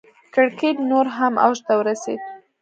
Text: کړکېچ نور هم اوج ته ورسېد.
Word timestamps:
کړکېچ 0.33 0.77
نور 0.89 1.05
هم 1.17 1.33
اوج 1.45 1.57
ته 1.67 1.73
ورسېد. 1.79 2.19